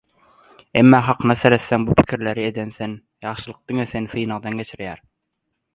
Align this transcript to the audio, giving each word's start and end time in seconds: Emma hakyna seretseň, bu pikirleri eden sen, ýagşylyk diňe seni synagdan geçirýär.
Emma 0.81 1.01
hakyna 1.09 1.35
seretseň, 1.41 1.85
bu 1.89 1.97
pikirleri 2.01 2.47
eden 2.49 2.75
sen, 2.79 2.97
ýagşylyk 3.27 3.61
diňe 3.73 3.87
seni 3.95 4.15
synagdan 4.17 4.63
geçirýär. 4.65 5.07